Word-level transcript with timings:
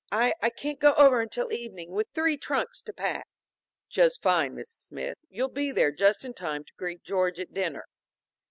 "I 0.11 0.33
I 0.41 0.49
can't 0.49 0.79
go 0.79 0.93
over 0.93 1.21
until 1.21 1.53
evening, 1.53 1.91
with 1.91 2.07
three 2.15 2.35
trunks 2.35 2.81
to 2.81 2.91
pack." 2.91 3.27
"Just 3.87 4.23
fine, 4.23 4.55
Mrs. 4.55 4.87
Smith. 4.87 5.19
You'll 5.29 5.47
be 5.47 5.71
there 5.71 5.91
just 5.91 6.25
in 6.25 6.33
time 6.33 6.63
to 6.63 6.73
greet 6.75 7.03
George 7.03 7.39
at 7.39 7.53
dinner." 7.53 7.85